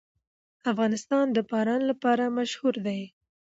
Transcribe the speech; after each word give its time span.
افغانستان 0.71 1.25
د 1.35 1.37
باران 1.51 1.81
لپاره 1.91 2.33
مشهور 2.37 2.75
دی. 2.85 3.01